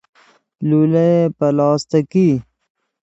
[0.67, 2.27] لولهی پلاستیکی